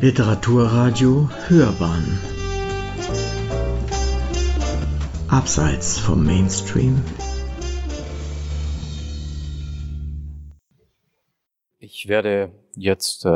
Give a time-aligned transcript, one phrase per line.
[0.00, 2.20] Literaturradio Hörbahn
[5.26, 7.02] Abseits vom Mainstream
[11.80, 13.34] Ich werde jetzt äh,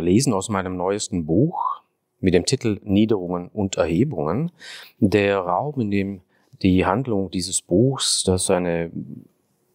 [0.00, 1.80] lesen aus meinem neuesten Buch
[2.20, 4.52] mit dem Titel Niederungen und Erhebungen.
[4.98, 6.20] Der Raum, in dem
[6.60, 8.90] die Handlung dieses Buchs, das eine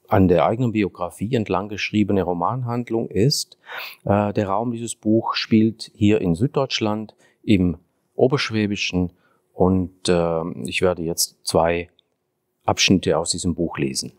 [0.07, 3.57] an der eigenen Biografie entlang geschriebene Romanhandlung ist.
[4.05, 7.77] Äh, der Raum dieses Buch spielt hier in Süddeutschland im
[8.15, 9.13] Oberschwäbischen
[9.53, 11.89] und äh, ich werde jetzt zwei
[12.65, 14.11] Abschnitte aus diesem Buch lesen.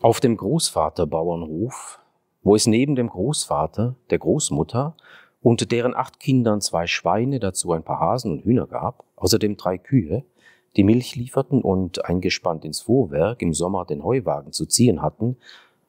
[0.00, 2.00] Auf dem Großvaterbauernhof,
[2.42, 4.96] wo es neben dem Großvater, der Großmutter
[5.42, 9.78] und deren acht Kindern zwei Schweine, dazu ein paar Hasen und Hühner gab, außerdem drei
[9.78, 10.24] Kühe,
[10.76, 15.36] die Milch lieferten und eingespannt ins Fuhrwerk im Sommer den Heuwagen zu ziehen hatten,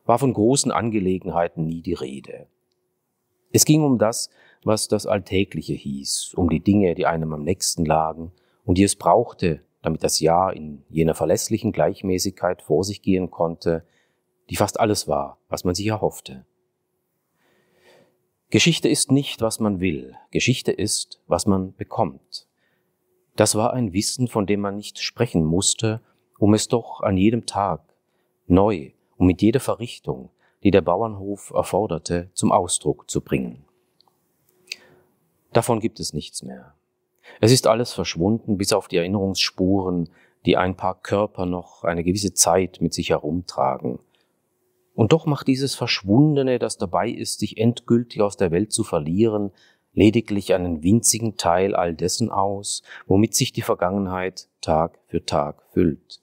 [0.05, 2.47] war von großen Angelegenheiten nie die Rede.
[3.51, 4.29] Es ging um das,
[4.63, 8.31] was das Alltägliche hieß, um die Dinge, die einem am nächsten lagen
[8.65, 13.83] und die es brauchte, damit das Jahr in jener verlässlichen Gleichmäßigkeit vor sich gehen konnte,
[14.49, 16.45] die fast alles war, was man sich erhoffte.
[18.49, 22.47] Geschichte ist nicht, was man will, Geschichte ist, was man bekommt.
[23.37, 26.01] Das war ein Wissen, von dem man nicht sprechen musste,
[26.39, 27.81] um es doch an jedem Tag
[28.47, 30.31] neu und mit jeder Verrichtung,
[30.63, 33.63] die der Bauernhof erforderte, zum Ausdruck zu bringen.
[35.53, 36.73] Davon gibt es nichts mehr.
[37.39, 40.09] Es ist alles verschwunden, bis auf die Erinnerungsspuren,
[40.47, 43.99] die ein paar Körper noch eine gewisse Zeit mit sich herumtragen.
[44.95, 49.51] Und doch macht dieses Verschwundene, das dabei ist, sich endgültig aus der Welt zu verlieren,
[49.97, 56.21] lediglich einen winzigen Teil all dessen aus, womit sich die Vergangenheit Tag für Tag füllt.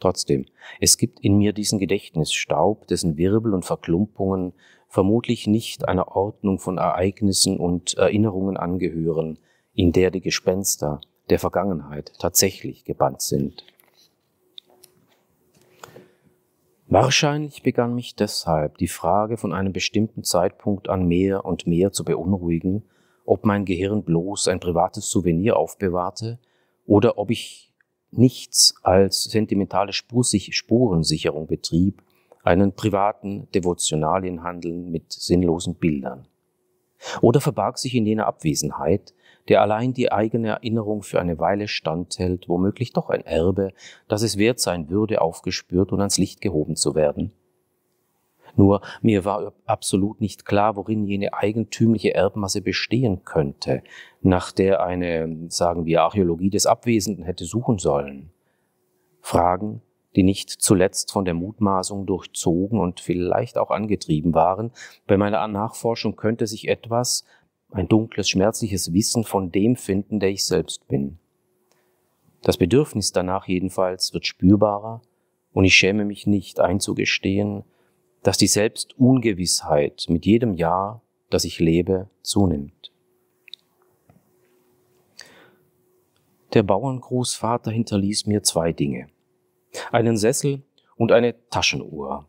[0.00, 0.46] Trotzdem,
[0.80, 4.54] es gibt in mir diesen Gedächtnisstaub, dessen Wirbel und Verklumpungen
[4.88, 9.38] vermutlich nicht einer Ordnung von Ereignissen und Erinnerungen angehören,
[9.74, 13.64] in der die Gespenster der Vergangenheit tatsächlich gebannt sind.
[16.90, 22.02] Wahrscheinlich begann mich deshalb die Frage von einem bestimmten Zeitpunkt an mehr und mehr zu
[22.02, 22.82] beunruhigen,
[23.26, 26.38] ob mein Gehirn bloß ein privates Souvenir aufbewahrte
[26.86, 27.74] oder ob ich
[28.10, 32.02] nichts als sentimentale Spurensicherung betrieb,
[32.42, 36.26] einen privaten Devotionalienhandel mit sinnlosen Bildern.
[37.20, 39.12] Oder verbarg sich in jener Abwesenheit
[39.48, 43.72] der allein die eigene Erinnerung für eine Weile standhält, womöglich doch ein Erbe,
[44.06, 47.32] das es wert sein würde, aufgespürt und ans Licht gehoben zu werden.
[48.56, 53.82] Nur mir war absolut nicht klar, worin jene eigentümliche Erbmasse bestehen könnte,
[54.20, 58.30] nach der eine, sagen wir, Archäologie des Abwesenden hätte suchen sollen.
[59.20, 59.82] Fragen,
[60.16, 64.72] die nicht zuletzt von der Mutmaßung durchzogen und vielleicht auch angetrieben waren,
[65.06, 67.24] bei meiner Nachforschung könnte sich etwas,
[67.70, 71.18] ein dunkles, schmerzliches Wissen von dem finden, der ich selbst bin.
[72.42, 75.02] Das Bedürfnis danach jedenfalls wird spürbarer
[75.52, 77.64] und ich schäme mich nicht einzugestehen,
[78.22, 82.92] dass die Selbstungewissheit mit jedem Jahr, das ich lebe, zunimmt.
[86.54, 89.08] Der Bauerngroßvater hinterließ mir zwei Dinge.
[89.92, 90.62] Einen Sessel
[90.96, 92.26] und eine Taschenuhr.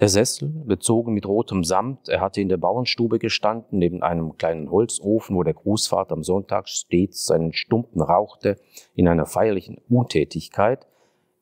[0.00, 4.70] Der Sessel, bezogen mit rotem Samt, er hatte in der Bauernstube gestanden, neben einem kleinen
[4.70, 8.56] Holzofen, wo der Großvater am Sonntag stets seinen Stumpen rauchte,
[8.94, 10.86] in einer feierlichen Untätigkeit,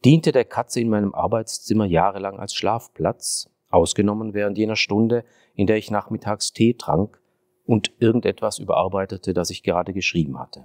[0.04, 5.76] diente der Katze in meinem Arbeitszimmer jahrelang als Schlafplatz, ausgenommen während jener Stunde, in der
[5.76, 7.22] ich nachmittags Tee trank
[7.64, 10.64] und irgendetwas überarbeitete, das ich gerade geschrieben hatte.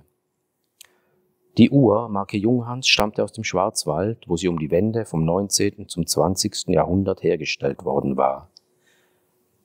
[1.57, 5.87] Die Uhr, Marke Junghans, stammte aus dem Schwarzwald, wo sie um die Wende vom 19.
[5.87, 6.69] zum 20.
[6.69, 8.49] Jahrhundert hergestellt worden war.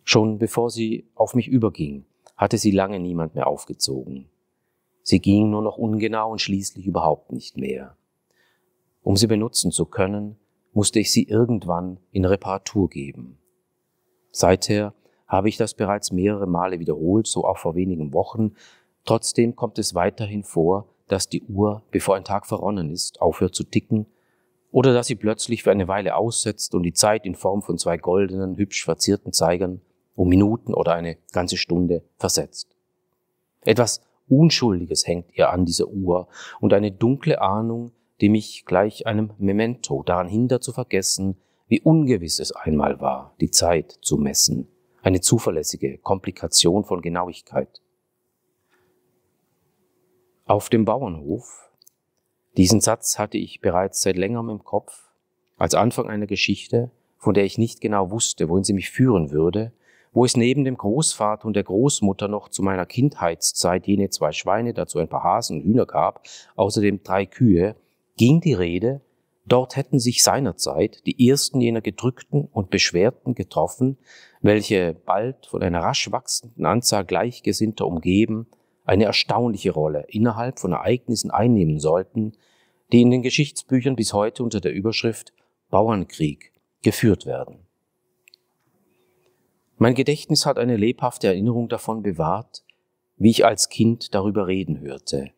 [0.04, 2.04] Schon bevor sie auf mich überging,
[2.37, 4.28] hatte sie lange niemand mehr aufgezogen.
[5.03, 7.97] Sie ging nur noch ungenau und schließlich überhaupt nicht mehr.
[9.03, 10.37] Um sie benutzen zu können,
[10.75, 13.39] musste ich sie irgendwann in Reparatur geben.
[14.30, 14.92] Seither
[15.27, 18.53] habe ich das bereits mehrere Male wiederholt, so auch vor wenigen Wochen.
[19.07, 23.65] Trotzdem kommt es weiterhin vor, dass die Uhr, bevor ein Tag verronnen ist, aufhört zu
[23.65, 24.07] ticken
[24.71, 27.97] oder dass sie plötzlich für eine Weile aussetzt und die Zeit in Form von zwei
[27.97, 29.81] goldenen, hübsch verzierten Zeigern
[30.15, 32.77] um Minuten oder eine ganze Stunde versetzt.
[33.63, 36.28] Etwas Unschuldiges hängt ihr an dieser Uhr
[36.60, 41.37] und eine dunkle Ahnung, die mich gleich einem Memento daran hindert zu vergessen,
[41.69, 44.69] wie ungewiss es einmal war, die Zeit zu messen.
[45.03, 47.81] Eine zuverlässige Komplikation von Genauigkeit
[50.48, 51.71] auf dem Bauernhof.
[52.56, 55.10] Diesen Satz hatte ich bereits seit längerem im Kopf,
[55.59, 59.72] als Anfang einer Geschichte, von der ich nicht genau wusste, wohin sie mich führen würde,
[60.12, 64.72] wo es neben dem Großvater und der Großmutter noch zu meiner Kindheitszeit jene zwei Schweine,
[64.72, 67.77] dazu ein paar Hasen und Hühner gab, außerdem drei Kühe,
[68.16, 69.03] ging die Rede,
[69.45, 73.98] dort hätten sich seinerzeit die ersten jener Gedrückten und Beschwerten getroffen,
[74.41, 78.47] welche bald von einer rasch wachsenden Anzahl Gleichgesinnter umgeben,
[78.88, 82.32] eine erstaunliche Rolle innerhalb von Ereignissen einnehmen sollten,
[82.90, 85.34] die in den Geschichtsbüchern bis heute unter der Überschrift
[85.68, 86.52] Bauernkrieg
[86.82, 87.66] geführt werden.
[89.76, 92.64] Mein Gedächtnis hat eine lebhafte Erinnerung davon bewahrt,
[93.18, 95.32] wie ich als Kind darüber reden hörte.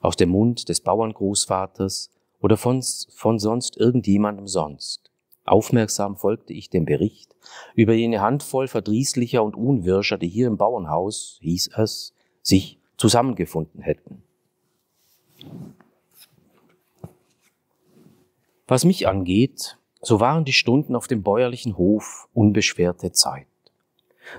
[0.00, 2.82] Aus dem Mund des Bauerngroßvaters oder von,
[3.16, 5.10] von sonst irgendjemandem sonst.
[5.44, 7.34] Aufmerksam folgte ich dem Bericht
[7.74, 12.14] über jene Handvoll Verdrießlicher und Unwirscher, die hier im Bauernhaus, hieß es,
[12.44, 14.22] sich zusammengefunden hätten.
[18.68, 23.48] Was mich angeht, so waren die Stunden auf dem bäuerlichen Hof unbeschwerte Zeit.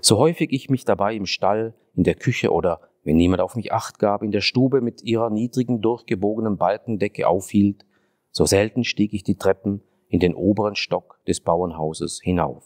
[0.02, 3.72] So häufig ich mich dabei im Stall, in der Küche oder, wenn niemand auf mich
[3.72, 7.86] acht gab, in der Stube mit ihrer niedrigen, durchgebogenen Balkendecke aufhielt,
[8.32, 12.66] so selten stieg ich die Treppen in den oberen Stock des Bauernhauses hinauf.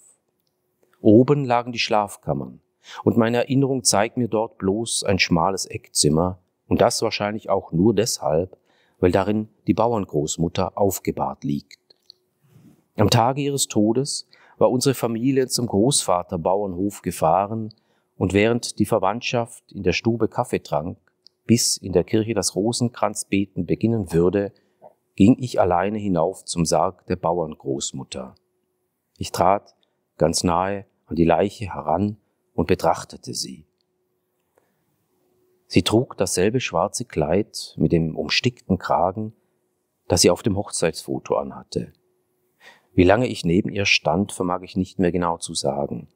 [1.01, 2.62] Oben lagen die Schlafkammern,
[3.03, 6.39] und meine Erinnerung zeigt mir dort bloß ein schmales Eckzimmer,
[6.69, 8.57] und das wahrscheinlich auch nur deshalb,
[8.99, 11.79] weil darin die Bauerngroßmutter aufgebahrt liegt.
[12.95, 14.27] Am Tage ihres Todes
[14.57, 17.73] war unsere Familie zum Großvaterbauernhof gefahren
[18.17, 20.97] und während die Verwandtschaft in der Stube Kaffee trank,
[21.45, 24.51] bis in der Kirche das Rosenkranzbeten beginnen würde,
[25.15, 28.35] ging ich alleine hinauf zum Sarg der Bauerngroßmutter.
[29.17, 29.75] Ich trat
[30.17, 32.17] ganz nahe an die Leiche heran
[32.59, 33.65] und betrachtete sie.
[35.67, 39.31] Sie trug dasselbe schwarze Kleid mit dem umstickten Kragen,
[40.09, 41.94] das sie auf dem Hochzeitsfoto anhatte.
[42.94, 46.09] Wie lange ich neben ihr stand, vermag ich nicht mehr genau zu sagen.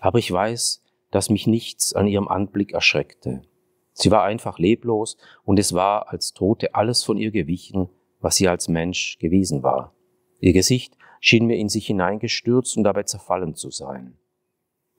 [0.00, 0.82] Aber ich weiß,
[1.12, 3.42] dass mich nichts an ihrem Anblick erschreckte.
[3.92, 7.88] Sie war einfach leblos und es war als Tote alles von ihr gewichen,
[8.18, 9.94] was sie als Mensch gewesen war.
[10.40, 14.18] Ihr Gesicht schien mir in sich hineingestürzt und dabei zerfallen zu sein.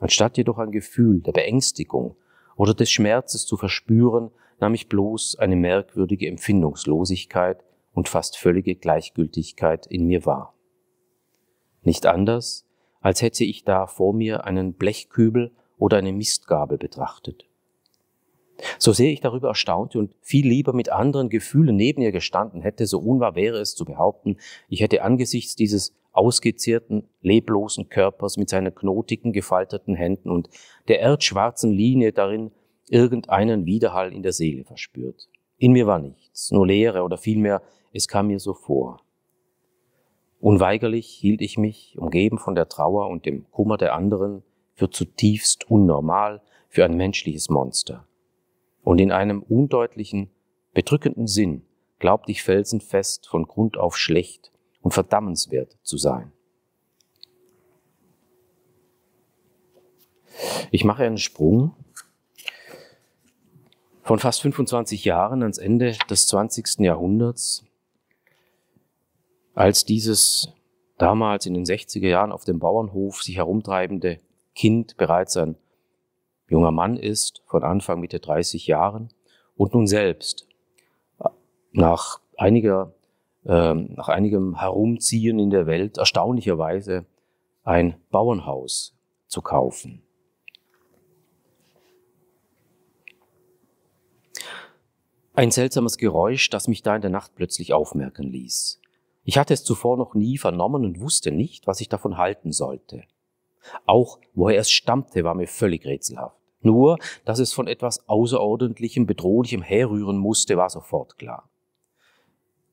[0.06, 2.16] Anstatt jedoch ein Gefühl der Beängstigung
[2.56, 4.30] oder des Schmerzes zu verspüren,
[4.60, 10.54] nahm ich bloß eine merkwürdige Empfindungslosigkeit und fast völlige Gleichgültigkeit in mir wahr.
[11.81, 12.68] Nicht anders,
[13.02, 17.48] als hätte ich da vor mir einen Blechkübel oder eine Mistgabel betrachtet.
[18.80, 22.86] So sehr ich darüber erstaunte und viel lieber mit anderen Gefühlen neben ihr gestanden hätte,
[22.88, 24.38] so unwahr wäre es zu behaupten,
[24.69, 30.50] ich hätte angesichts dieses ausgezehrten, leblosen Körpers mit seinen knotigen, gefalteten Händen und
[30.88, 32.52] der erdschwarzen Linie darin
[32.90, 35.30] irgendeinen Widerhall in der Seele verspürt.
[35.57, 37.62] In mir war nichts, nur Leere oder vielmehr,
[37.92, 39.02] es kam mir so vor.
[40.40, 44.44] Unweigerlich hielt ich mich, umgeben von der Trauer und dem Kummer der anderen,
[44.74, 48.06] für zutiefst unnormal, für ein menschliches Monster.
[48.85, 50.29] Und in einem undeutlichen,
[50.75, 51.63] bedrückenden Sinn
[51.97, 54.51] glaubte ich felsenfest von Grund auf schlecht
[54.81, 56.31] und verdammenswert zu sein.
[60.69, 61.75] Ich mache einen Sprung
[64.03, 66.81] von fast 25 Jahren ans Ende des 20.
[66.81, 67.65] Jahrhunderts
[69.55, 70.53] als dieses
[70.99, 74.19] damals in den 60er Jahren auf dem Bauernhof sich herumtreibende
[74.54, 75.57] Kind bereits ein
[76.47, 79.09] junger Mann ist, von Anfang Mitte 30 Jahren,
[79.56, 80.47] und nun selbst
[81.71, 82.94] nach einiger,
[83.45, 87.06] äh, nach einigem Herumziehen in der Welt erstaunlicherweise
[87.64, 88.95] ein Bauernhaus
[89.28, 90.02] zu kaufen.
[95.33, 98.80] Ein seltsames Geräusch, das mich da in der Nacht plötzlich aufmerken ließ.
[99.25, 103.04] Ich hatte es zuvor noch nie vernommen und wusste nicht, was ich davon halten sollte.
[103.86, 106.36] Auch woher es stammte, war mir völlig rätselhaft.
[106.62, 111.50] Nur, dass es von etwas Außerordentlichem, Bedrohlichem herrühren musste, war sofort klar.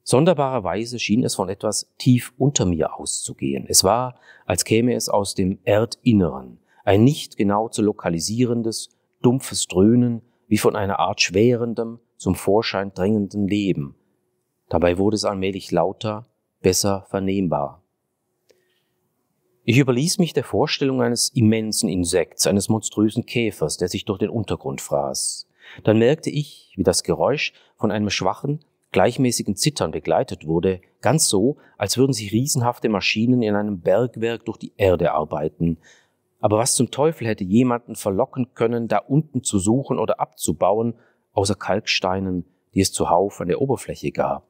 [0.02, 3.66] Sonderbarerweise schien es von etwas tief unter mir auszugehen.
[3.68, 10.22] Es war, als käme es aus dem Erdinneren, ein nicht genau zu lokalisierendes, dumpfes Dröhnen,
[10.48, 13.94] wie von einer Art schwerendem, zum Vorschein drängenden Leben.
[14.68, 16.26] Dabei wurde es allmählich lauter,
[16.60, 17.81] besser vernehmbar.
[19.64, 24.28] Ich überließ mich der Vorstellung eines immensen Insekts, eines monströsen Käfers, der sich durch den
[24.28, 25.48] Untergrund fraß.
[25.84, 31.58] Dann merkte ich, wie das Geräusch von einem schwachen, gleichmäßigen Zittern begleitet wurde, ganz so,
[31.78, 35.78] als würden sich riesenhafte Maschinen in einem Bergwerk durch die Erde arbeiten.
[36.40, 40.94] Aber was zum Teufel hätte jemanden verlocken können, da unten zu suchen oder abzubauen,
[41.34, 44.44] außer Kalksteinen, die es zuhauf an der Oberfläche gab?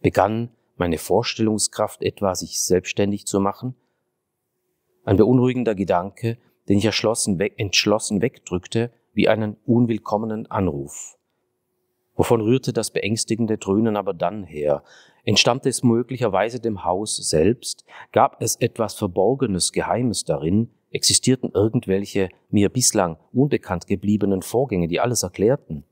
[0.00, 3.74] Begann meine Vorstellungskraft etwa, sich selbstständig zu machen?
[5.04, 6.38] Ein beunruhigender Gedanke,
[6.68, 11.16] den ich entschlossen, weg, entschlossen wegdrückte, wie einen unwillkommenen Anruf.
[12.16, 14.82] Wovon rührte das beängstigende Dröhnen aber dann her?
[15.24, 17.84] Entstammte es möglicherweise dem Haus selbst?
[18.12, 20.70] Gab es etwas Verborgenes, Geheimes darin?
[20.90, 25.84] Existierten irgendwelche mir bislang unbekannt gebliebenen Vorgänge, die alles erklärten?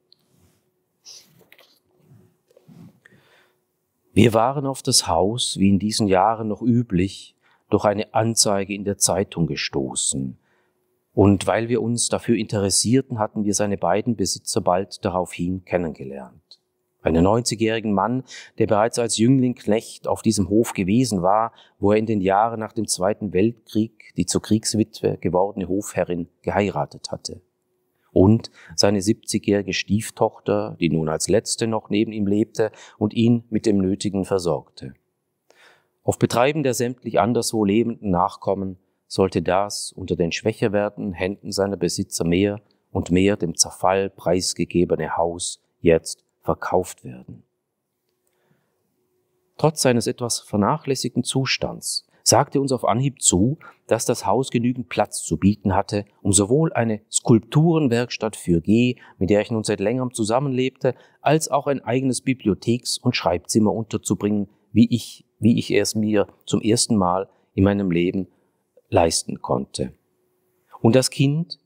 [4.13, 7.37] Wir waren auf das Haus, wie in diesen Jahren noch üblich,
[7.71, 10.39] durch eine Anzeige in der Zeitung gestoßen.
[11.15, 16.61] Und weil wir uns dafür interessierten, hatten wir seine beiden Besitzer bald daraufhin kennengelernt.
[17.03, 18.25] Einen 90-jährigen Mann,
[18.59, 22.61] der bereits als Jüngling Knecht auf diesem Hof gewesen war, wo er in den Jahren
[22.61, 27.41] nach dem Zweiten Weltkrieg die zur Kriegswitwe gewordene Hofherrin geheiratet hatte
[28.13, 33.67] und seine 70-jährige Stieftochter, die nun als letzte noch neben ihm lebte und ihn mit
[33.67, 34.95] dem Nötigen versorgte.
[36.09, 41.77] Auf Betreiben der sämtlich anderswo lebenden Nachkommen sollte das unter den schwächer werdenden Händen seiner
[41.77, 47.43] Besitzer mehr und mehr dem Zerfall preisgegebene Haus jetzt verkauft werden.
[49.59, 55.23] Trotz seines etwas vernachlässigten Zustands sagte uns auf Anhieb zu, dass das Haus genügend Platz
[55.23, 60.15] zu bieten hatte, um sowohl eine Skulpturenwerkstatt für G, mit der ich nun seit längerem
[60.15, 66.27] zusammenlebte, als auch ein eigenes Bibliotheks- und Schreibzimmer unterzubringen, wie ich, wie ich es mir
[66.47, 68.29] zum ersten Mal in meinem Leben
[68.89, 69.93] leisten konnte.
[70.81, 71.59] Und das Kind,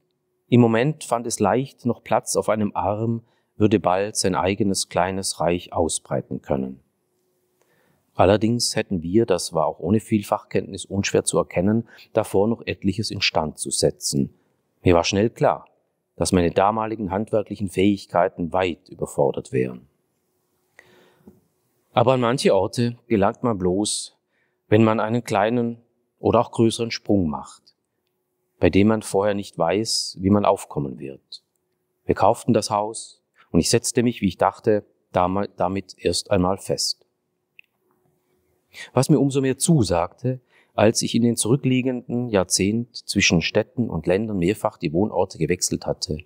[0.49, 3.23] im Moment fand es leicht noch Platz auf einem Arm,
[3.57, 6.81] würde bald sein eigenes kleines Reich ausbreiten können.
[8.15, 13.11] Allerdings hätten wir, das war auch ohne viel Fachkenntnis unschwer zu erkennen, davor noch etliches
[13.11, 14.35] instand zu setzen.
[14.83, 15.67] Mir war schnell klar,
[16.17, 19.89] dass meine damaligen handwerklichen Fähigkeiten weit überfordert wären.
[21.93, 24.17] Aber an manche Orte gelangt man bloß,
[24.69, 25.79] wenn man einen kleinen
[26.19, 27.63] oder auch größeren Sprung macht,
[28.59, 31.43] bei dem man vorher nicht weiß, wie man aufkommen wird.
[32.05, 37.03] Wir kauften das Haus und ich setzte mich, wie ich dachte, damit erst einmal fest
[38.93, 40.41] was mir umso mehr zusagte,
[40.75, 46.19] als ich in den zurückliegenden Jahrzehnt zwischen Städten und Ländern mehrfach die Wohnorte gewechselt hatte.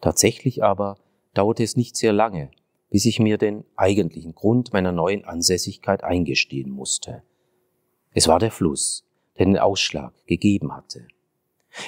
[0.00, 0.96] Tatsächlich aber
[1.34, 2.50] dauerte es nicht sehr lange,
[2.90, 7.22] bis ich mir den eigentlichen Grund meiner neuen Ansässigkeit eingestehen musste.
[8.12, 9.04] Es war der Fluss,
[9.38, 11.06] der den Ausschlag gegeben hatte.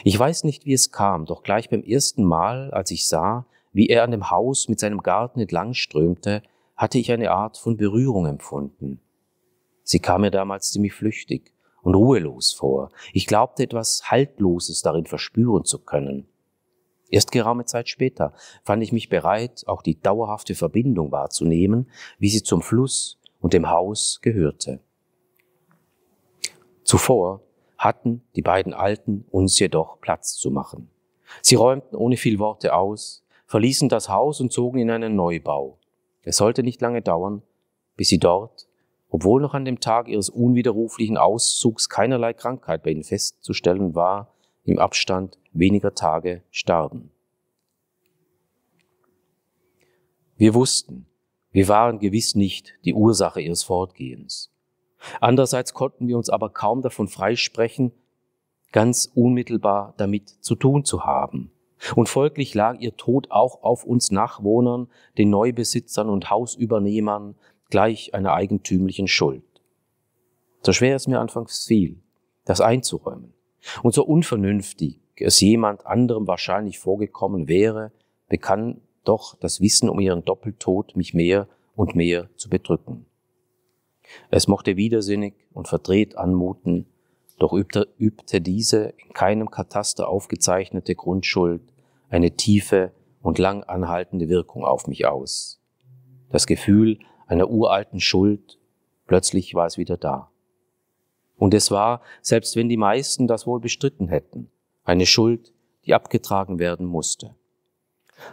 [0.05, 3.89] Ich weiß nicht, wie es kam, doch gleich beim ersten Mal, als ich sah, wie
[3.89, 6.43] er an dem Haus mit seinem Garten entlang strömte,
[6.77, 9.01] hatte ich eine Art von Berührung empfunden.
[9.83, 12.91] Sie kam mir damals ziemlich flüchtig und ruhelos vor.
[13.13, 16.29] Ich glaubte etwas Haltloses darin verspüren zu können.
[17.12, 18.33] Erst geraume Zeit später
[18.64, 23.69] fand ich mich bereit, auch die dauerhafte Verbindung wahrzunehmen, wie sie zum Fluss und dem
[23.69, 24.81] Haus gehörte.
[26.85, 27.42] Zuvor
[27.76, 30.88] hatten die beiden Alten uns jedoch Platz zu machen.
[31.42, 35.76] Sie räumten ohne viel Worte aus, verließen das Haus und zogen in einen Neubau.
[36.23, 37.42] Es sollte nicht lange dauern,
[37.95, 38.66] bis sie dort
[39.12, 44.32] obwohl noch an dem Tag ihres unwiderruflichen Auszugs keinerlei Krankheit bei ihnen festzustellen war,
[44.64, 47.11] im Abstand weniger Tage starben.
[50.37, 51.07] Wir wussten,
[51.50, 54.50] wir waren gewiss nicht die Ursache ihres Fortgehens.
[55.21, 57.92] Andererseits konnten wir uns aber kaum davon freisprechen,
[58.73, 61.52] ganz unmittelbar damit zu tun zu haben.
[61.97, 64.88] Und folglich lag ihr Tod auch auf uns Nachwohnern,
[65.19, 67.35] den Neubesitzern und Hausübernehmern,
[67.71, 69.45] gleich einer eigentümlichen Schuld.
[70.62, 72.00] So schwer es mir anfangs fiel,
[72.45, 73.35] das einzuräumen,
[73.83, 77.92] und so unvernünftig es jemand anderem wahrscheinlich vorgekommen wäre,
[78.28, 83.07] begann doch das Wissen um ihren Doppeltod mich mehr und mehr zu bedrücken.
[84.31, 86.87] Es mochte widersinnig und verdreht anmuten,
[87.38, 91.62] doch übte, übte diese in keinem Kataster aufgezeichnete Grundschuld
[92.11, 92.92] eine tiefe
[93.23, 95.61] und lang anhaltende Wirkung auf mich aus.
[96.31, 98.59] Das Gefühl einer uralten Schuld,
[99.07, 100.32] plötzlich war es wieder da.
[101.43, 104.49] Und es war, selbst wenn die meisten das wohl bestritten hätten,
[104.85, 105.53] eine Schuld,
[105.85, 107.35] die abgetragen werden musste.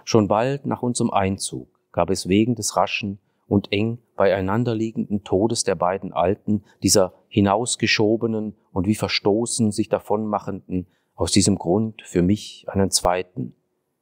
[0.03, 5.73] Schon bald nach unserem Einzug gab es wegen des raschen und eng beieinanderliegenden Todes der
[5.73, 10.85] beiden Alten, dieser hinausgeschobenen und wie verstoßen sich davonmachenden,
[11.15, 13.55] aus diesem Grund für mich einen zweiten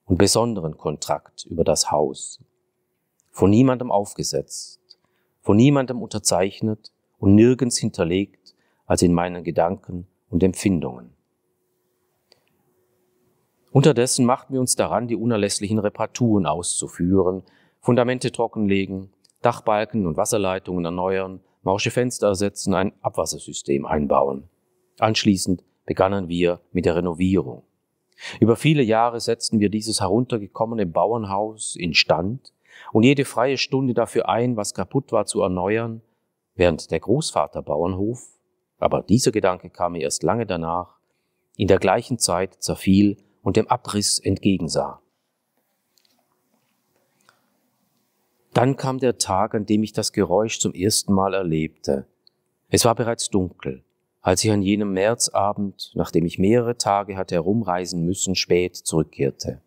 [0.03, 2.43] und besonderen Kontrakt über das Haus.
[3.29, 4.81] Von niemandem aufgesetzt,
[5.39, 8.36] von niemandem unterzeichnet und nirgends hinterlegt
[8.87, 11.13] als in meinen Gedanken und Empfindungen.
[13.71, 17.43] Unterdessen machten wir uns daran, die unerlässlichen Reparaturen auszuführen,
[17.79, 19.13] Fundamente trockenlegen,
[19.43, 24.49] Dachbalken und Wasserleitungen erneuern, morsche Fenster ersetzen, ein Abwassersystem einbauen.
[24.99, 27.63] Anschließend begannen wir mit der Renovierung.
[28.39, 32.51] Über viele Jahre setzten wir dieses heruntergekommene Bauernhaus instand
[32.91, 36.01] und jede freie Stunde dafür ein, was kaputt war, zu erneuern,
[36.55, 38.36] während der Großvater Bauernhof,
[38.77, 40.97] aber dieser Gedanke kam mir erst lange danach,
[41.55, 45.01] in der gleichen Zeit zerfiel und dem Abriss entgegensah.
[48.53, 52.07] Dann kam der Tag, an dem ich das Geräusch zum ersten Mal erlebte.
[52.69, 53.83] Es war bereits dunkel,
[54.21, 59.61] als ich an jenem Märzabend, nachdem ich mehrere Tage hatte herumreisen müssen, spät zurückkehrte.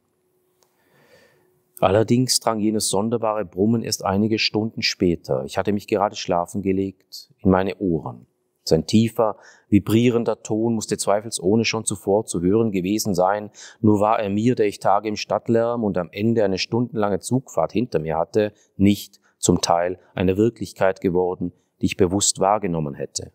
[1.80, 5.44] Allerdings drang jenes sonderbare Brummen erst einige Stunden später.
[5.44, 8.26] Ich hatte mich gerade schlafen gelegt in meine Ohren.
[8.70, 9.36] Sein tiefer,
[9.68, 13.50] vibrierender Ton musste zweifelsohne schon zuvor zu hören gewesen sein,
[13.80, 17.72] nur war er mir, der ich Tage im Stadtlärm und am Ende eine stundenlange Zugfahrt
[17.72, 23.32] hinter mir hatte, nicht zum Teil eine Wirklichkeit geworden, die ich bewusst wahrgenommen hätte.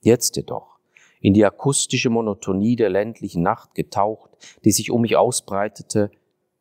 [0.00, 0.78] Jetzt jedoch,
[1.20, 4.30] in die akustische Monotonie der ländlichen Nacht getaucht,
[4.64, 6.10] die sich um mich ausbreitete,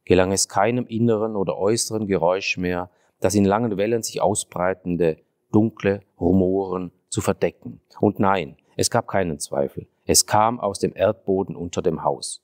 [0.06, 2.90] gelang es keinem inneren oder äußeren Geräusch mehr,
[3.20, 5.18] das in langen Wellen sich ausbreitende,
[5.52, 7.82] dunkle Rumoren zu verdecken.
[8.00, 9.88] Und nein, es gab keinen Zweifel.
[10.06, 12.42] Es kam aus dem Erdboden unter dem Haus.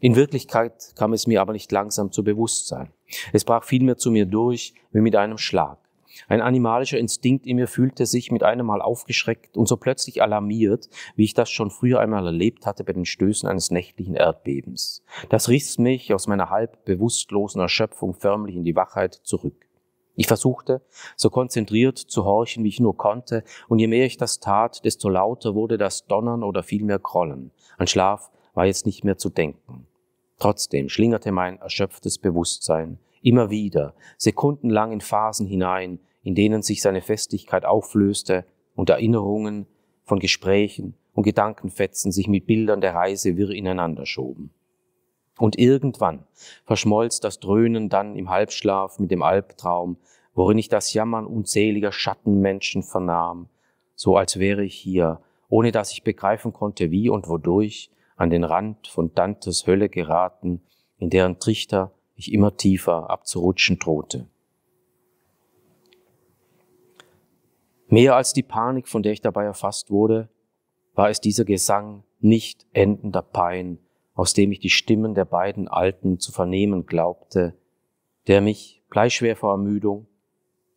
[0.00, 2.92] In Wirklichkeit kam es mir aber nicht langsam zu Bewusstsein.
[3.32, 5.78] Es brach vielmehr zu mir durch wie mit einem Schlag.
[6.28, 10.88] Ein animalischer Instinkt in mir fühlte sich mit einem Mal aufgeschreckt und so plötzlich alarmiert,
[11.16, 15.02] wie ich das schon früher einmal erlebt hatte bei den Stößen eines nächtlichen Erdbebens.
[15.30, 19.66] Das riss mich aus meiner halb bewusstlosen Erschöpfung förmlich in die Wachheit zurück.
[20.14, 20.82] Ich versuchte,
[21.16, 25.08] so konzentriert zu horchen, wie ich nur konnte, und je mehr ich das tat, desto
[25.08, 27.50] lauter wurde das Donnern oder vielmehr Krollen.
[27.78, 29.86] An Schlaf war jetzt nicht mehr zu denken.
[30.38, 37.00] Trotzdem schlingerte mein erschöpftes Bewusstsein immer wieder, sekundenlang in Phasen hinein, in denen sich seine
[37.00, 39.66] Festigkeit auflöste und Erinnerungen
[40.04, 44.50] von Gesprächen und Gedankenfetzen sich mit Bildern der Reise wirr ineinander schoben.
[45.42, 46.24] Und irgendwann
[46.66, 49.96] verschmolz das Dröhnen dann im Halbschlaf mit dem Albtraum,
[50.34, 53.48] worin ich das Jammern unzähliger Schattenmenschen vernahm,
[53.96, 58.44] so als wäre ich hier, ohne dass ich begreifen konnte, wie und wodurch, an den
[58.44, 60.62] Rand von Dantes Hölle geraten,
[60.98, 64.28] in deren Trichter ich immer tiefer abzurutschen drohte.
[67.88, 70.28] Mehr als die Panik, von der ich dabei erfasst wurde,
[70.94, 73.80] war es dieser Gesang nicht endender Pein,
[74.14, 77.54] aus dem ich die Stimmen der beiden Alten zu vernehmen glaubte,
[78.26, 80.06] der mich, bleischwer vor Ermüdung,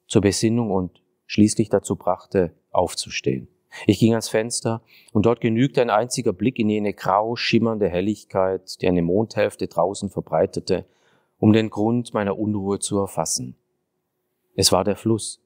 [0.07, 3.47] zur Besinnung und schließlich dazu brachte, aufzustehen.
[3.87, 8.81] Ich ging ans Fenster und dort genügte ein einziger Blick in jene grau schimmernde Helligkeit,
[8.81, 10.85] die eine Mondhälfte draußen verbreitete,
[11.39, 13.57] um den Grund meiner Unruhe zu erfassen.
[14.55, 15.41] Es war der Fluss.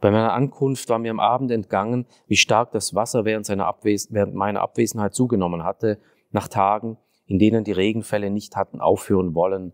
[0.00, 4.08] Bei meiner Ankunft war mir am Abend entgangen, wie stark das Wasser während, seiner Abwes
[4.10, 5.98] während meiner Abwesenheit zugenommen hatte,
[6.30, 9.72] nach Tagen, in denen die Regenfälle nicht hatten aufhören wollen.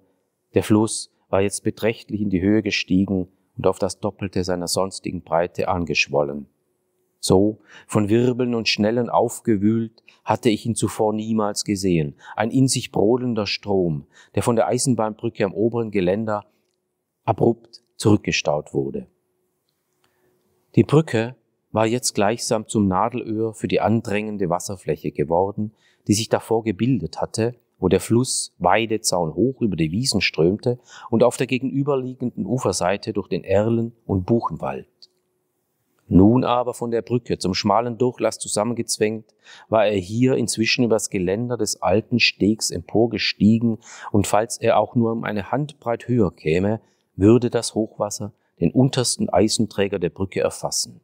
[0.55, 5.23] Der Fluss war jetzt beträchtlich in die Höhe gestiegen und auf das Doppelte seiner sonstigen
[5.23, 6.47] Breite angeschwollen.
[7.19, 12.15] So, von Wirbeln und Schnellen aufgewühlt, hatte ich ihn zuvor niemals gesehen.
[12.37, 16.45] Ein in sich brodelnder Strom, der von der Eisenbahnbrücke am oberen Geländer
[17.25, 19.07] abrupt zurückgestaut wurde.
[20.77, 21.35] Die Brücke
[21.73, 25.73] war jetzt gleichsam zum Nadelöhr für die andrängende Wasserfläche geworden,
[26.07, 30.79] die sich davor gebildet hatte, wo der Fluss Weidezaun hoch über die Wiesen strömte
[31.11, 34.89] und auf der gegenüberliegenden Uferseite durch den Erlen- und Buchenwald.
[36.09, 39.35] Nun aber von der Brücke zum schmalen Durchlass zusammengezwängt,
[39.69, 43.79] war er hier inzwischen übers Geländer des alten Stegs emporgestiegen,
[44.13, 46.81] und falls er auch nur um eine Handbreit höher käme,
[47.17, 51.01] würde das Hochwasser den untersten Eisenträger der Brücke erfassen.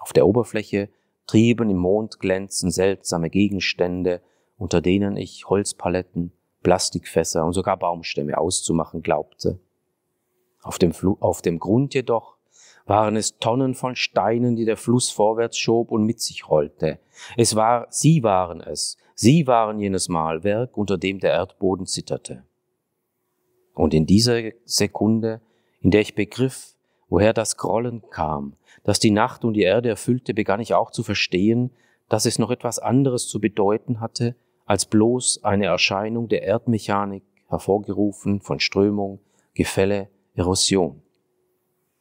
[0.00, 0.88] Auf der Oberfläche
[1.26, 4.20] trieben im Mondglänzen seltsame Gegenstände,
[4.56, 6.32] unter denen ich Holzpaletten,
[6.62, 9.58] Plastikfässer und sogar Baumstämme auszumachen glaubte.
[10.62, 12.36] Auf dem, Fl auf dem Grund jedoch
[12.86, 16.98] waren es Tonnen von Steinen, die der Fluss vorwärts schob und mit sich rollte.
[17.36, 22.44] Es war, sie waren es, sie waren jenes Malwerk, unter dem der Erdboden zitterte.
[23.74, 25.40] Und in dieser Sekunde,
[25.80, 26.73] in der ich begriff,
[27.14, 31.04] woher das Grollen kam, das die Nacht und die Erde erfüllte, begann ich auch zu
[31.04, 31.70] verstehen,
[32.08, 34.34] dass es noch etwas anderes zu bedeuten hatte,
[34.66, 39.20] als bloß eine Erscheinung der Erdmechanik, hervorgerufen von Strömung,
[39.54, 41.02] Gefälle, Erosion.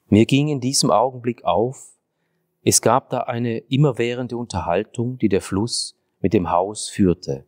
[0.08, 1.96] Mir ging in diesem Augenblick auf,
[2.64, 7.46] es gab da eine immerwährende Unterhaltung, die der Fluss mit dem Haus führte.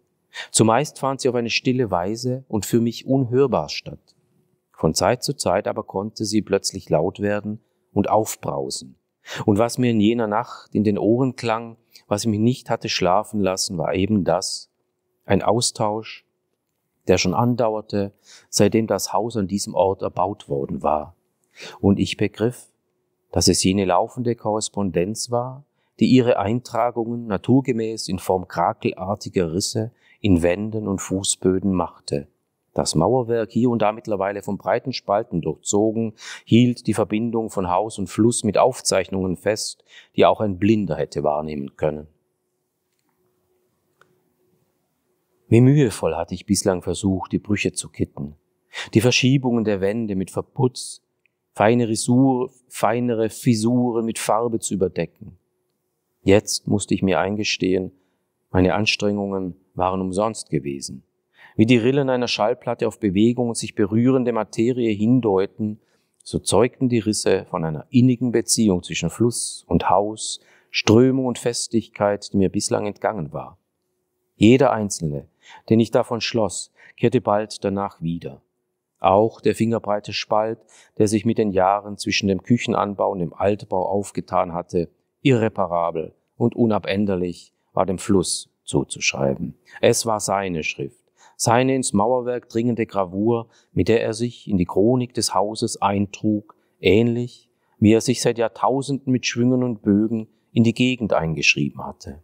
[0.51, 4.14] Zumeist fand sie auf eine stille Weise und für mich unhörbar statt.
[4.77, 7.61] Von Zeit zu Zeit aber konnte sie plötzlich laut werden
[7.93, 8.95] und aufbrausen.
[9.45, 13.39] Und was mir in jener Nacht in den Ohren klang, was mich nicht hatte schlafen
[13.39, 14.69] lassen, war eben das,
[15.27, 16.23] Ein Austausch,
[17.07, 18.11] der schon andauerte,
[18.49, 21.15] seitdem das Haus an diesem Ort erbaut worden war.
[21.79, 22.67] Und ich begriff,
[23.31, 25.63] dass es jene laufende Korrespondenz war,
[25.99, 32.27] die ihre Eintragungen naturgemäß in Form krakelartiger Risse in Wänden und Fußböden machte.
[32.75, 37.97] Das Mauerwerk, hier und da mittlerweile von breiten Spalten durchzogen, hielt die Verbindung von Haus
[37.97, 39.85] und Fluss mit Aufzeichnungen fest,
[40.17, 42.07] die auch ein Blinder hätte wahrnehmen können.
[45.47, 48.35] Wie mühevoll hatte ich bislang versucht, die Brüche zu kitten,
[48.93, 51.01] die Verschiebungen der Wände mit Verputz,
[51.53, 55.37] feine Risur, feinere Fisuren mit Farbe zu überdecken.
[56.23, 57.93] Jetzt musste ich mir eingestehen,
[58.51, 61.03] meine Anstrengungen waren umsonst gewesen.
[61.55, 65.79] Wie die Rillen einer Schallplatte auf Bewegung und sich berührende Materie hindeuten,
[66.23, 72.33] so zeugten die Risse von einer innigen Beziehung zwischen Fluss und Haus, Strömung und Festigkeit,
[72.33, 73.57] die mir bislang entgangen war.
[74.35, 75.27] Jeder einzelne,
[75.69, 78.41] den ich davon schloss, kehrte bald danach wieder.
[78.99, 80.59] Auch der fingerbreite Spalt,
[80.97, 84.89] der sich mit den Jahren zwischen dem Küchenanbau und dem Altbau aufgetan hatte,
[85.21, 89.55] irreparabel und unabänderlich, war dem Fluss zuzuschreiben.
[89.79, 91.04] Es war seine Schrift,
[91.35, 96.55] seine ins Mauerwerk dringende Gravur, mit der er sich in die Chronik des Hauses eintrug,
[96.79, 102.21] ähnlich wie er sich seit Jahrtausenden mit Schwüngen und Bögen in die Gegend eingeschrieben hatte.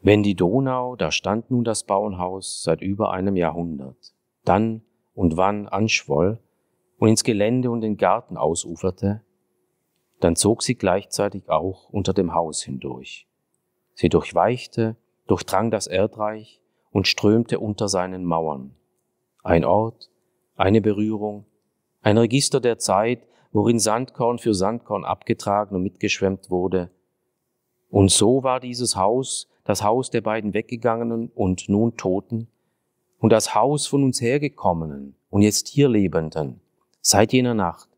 [0.00, 4.82] Wenn die Donau, da stand nun das Bauernhaus seit über einem Jahrhundert, dann
[5.14, 6.38] und wann anschwoll
[6.98, 9.22] und ins Gelände und den Garten ausuferte,
[10.20, 13.28] dann zog sie gleichzeitig auch unter dem Haus hindurch.
[13.94, 14.96] Sie durchweichte,
[15.28, 16.60] durchdrang das Erdreich
[16.90, 18.74] und strömte unter seinen Mauern.
[19.44, 20.10] Ein Ort,
[20.56, 21.44] eine Berührung,
[22.02, 23.20] ein Register der Zeit,
[23.52, 26.90] worin Sandkorn für Sandkorn abgetragen und mitgeschwemmt wurde.
[27.90, 32.48] Und so war dieses Haus das Haus der beiden Weggegangenen und nun Toten
[33.18, 36.60] und das Haus von uns hergekommenen und jetzt hier Lebenden,
[37.02, 37.90] seit jener Nacht,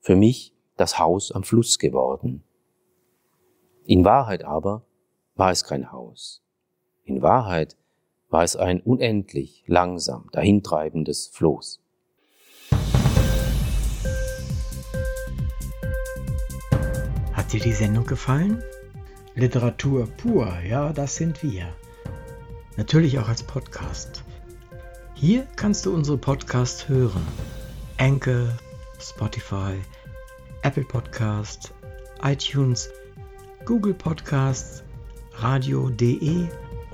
[0.00, 2.44] für mich das Haus am Fluss geworden.
[3.84, 4.84] In Wahrheit aber
[5.34, 6.45] war es kein Haus.
[7.06, 7.76] In Wahrheit
[8.30, 11.80] war es ein unendlich langsam dahintreibendes Floß.
[17.32, 18.60] Hat dir die Sendung gefallen?
[19.36, 21.72] Literatur pur, ja, das sind wir.
[22.76, 24.24] Natürlich auch als Podcast.
[25.14, 27.24] Hier kannst du unsere Podcasts hören.
[27.98, 28.48] Anchor,
[28.98, 29.76] Spotify,
[30.62, 31.72] Apple Podcasts,
[32.24, 32.90] iTunes,
[33.64, 34.82] Google Podcasts,
[35.34, 36.48] radio.de